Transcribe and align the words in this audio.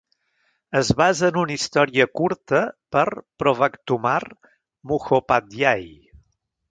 Es 0.77 0.87
basa 1.01 1.27
en 1.33 1.35
una 1.41 1.53
història 1.57 2.07
curta 2.21 2.61
per 2.95 3.03
Provatkumar 3.43 4.19
Mukhopadhyay. 4.93 5.87